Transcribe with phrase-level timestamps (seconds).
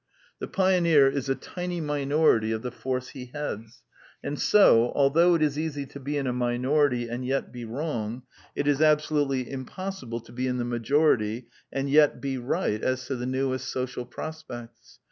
[0.39, 3.83] The pioneer is a tiny minority of the force he heads;
[4.23, 8.23] and so, though it is easy to be in a minority and yet be wrong,
[8.55, 13.15] it is absolutely impossible to be in the majority and yet be right as to
[13.15, 14.97] the newest social prospects.